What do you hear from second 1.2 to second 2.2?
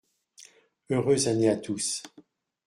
année à tous.